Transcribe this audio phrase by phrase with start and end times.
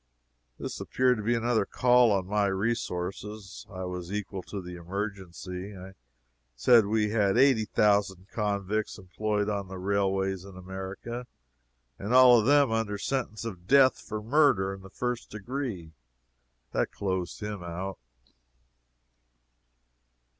[0.57, 3.67] This appeared to be another call on my resources.
[3.71, 5.77] I was equal to the emergency.
[5.77, 5.93] I
[6.55, 11.27] said we had eighty thousand convicts employed on the railways in America
[11.99, 15.91] all of them under sentence of death for murder in the first degree.
[16.71, 17.99] That closed him out.